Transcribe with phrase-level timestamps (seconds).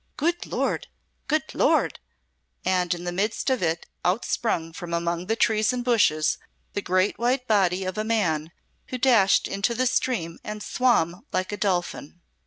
[0.17, 0.87] Good Lord!
[1.27, 1.99] Good Lord!"
[2.65, 6.39] And in the midst of it out sprang from among the trees and bushes
[6.73, 8.51] the great white body of a man,
[8.87, 12.19] who dashed into the stream and swam like a dolphin.